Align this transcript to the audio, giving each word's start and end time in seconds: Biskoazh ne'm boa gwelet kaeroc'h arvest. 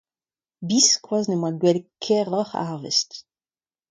Biskoazh 0.67 1.29
ne'm 1.29 1.43
boa 1.43 1.51
gwelet 1.61 1.87
kaeroc'h 2.03 2.55
arvest. 2.63 3.11